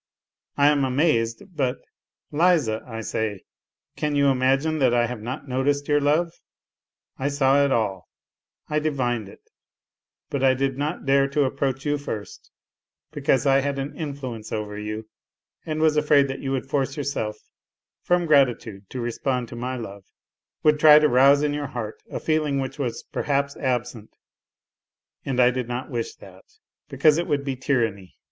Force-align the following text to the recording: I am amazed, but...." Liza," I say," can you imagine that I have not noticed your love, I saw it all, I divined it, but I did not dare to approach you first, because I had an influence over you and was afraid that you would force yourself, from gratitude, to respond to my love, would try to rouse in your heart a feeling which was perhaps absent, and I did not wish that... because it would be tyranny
I 0.57 0.69
am 0.69 0.83
amazed, 0.83 1.43
but...." 1.55 1.77
Liza," 2.31 2.81
I 2.87 3.01
say," 3.01 3.41
can 3.97 4.15
you 4.15 4.29
imagine 4.29 4.79
that 4.79 4.95
I 4.95 5.05
have 5.05 5.21
not 5.21 5.47
noticed 5.47 5.87
your 5.87 6.01
love, 6.01 6.33
I 7.19 7.27
saw 7.27 7.63
it 7.63 7.71
all, 7.71 8.07
I 8.67 8.79
divined 8.79 9.29
it, 9.29 9.43
but 10.31 10.43
I 10.43 10.55
did 10.55 10.75
not 10.75 11.05
dare 11.05 11.27
to 11.27 11.43
approach 11.43 11.85
you 11.85 11.99
first, 11.99 12.49
because 13.11 13.45
I 13.45 13.59
had 13.59 13.77
an 13.77 13.95
influence 13.95 14.51
over 14.51 14.75
you 14.75 15.07
and 15.67 15.79
was 15.79 15.95
afraid 15.95 16.27
that 16.29 16.39
you 16.39 16.51
would 16.51 16.65
force 16.67 16.97
yourself, 16.97 17.37
from 18.01 18.25
gratitude, 18.25 18.89
to 18.89 19.01
respond 19.01 19.49
to 19.49 19.55
my 19.55 19.75
love, 19.75 20.05
would 20.63 20.79
try 20.79 20.97
to 20.97 21.07
rouse 21.07 21.43
in 21.43 21.53
your 21.53 21.67
heart 21.67 22.01
a 22.09 22.19
feeling 22.19 22.59
which 22.59 22.79
was 22.79 23.03
perhaps 23.11 23.55
absent, 23.57 24.09
and 25.25 25.39
I 25.39 25.51
did 25.51 25.67
not 25.67 25.91
wish 25.91 26.15
that... 26.15 26.45
because 26.89 27.19
it 27.19 27.27
would 27.27 27.45
be 27.45 27.55
tyranny 27.55 28.15